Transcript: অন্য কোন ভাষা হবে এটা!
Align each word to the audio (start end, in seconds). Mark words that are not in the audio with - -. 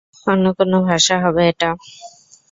অন্য 0.27 0.45
কোন 0.57 0.71
ভাষা 0.87 1.15
হবে 1.23 1.41
এটা! 1.51 1.69